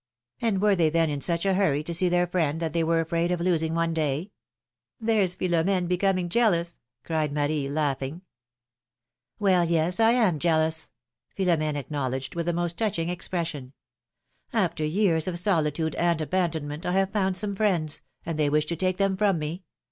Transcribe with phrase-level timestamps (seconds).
[0.41, 3.01] And were they then in such a hurry to see their friend that they were
[3.01, 4.31] afraid of losing one day?"
[4.99, 8.23] There's Philom^ne becoming jealous," cried Marie, laughing.
[9.39, 9.71] 92 philomene's marriages.
[9.71, 10.89] yes, I am jealous!'^
[11.37, 13.73] Philomene acknowledged, with the most touching expression.
[14.51, 18.65] ^^After years of soli tude and abandonment, I have found some friends, and they wish
[18.65, 19.65] to take them from me!